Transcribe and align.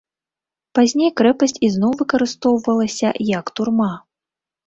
Пазней 0.77 1.11
крэпасць 1.21 1.59
ізноў 1.67 1.93
выкарыстоўвалася 2.01 3.09
як 3.39 3.45
турма. 3.59 3.93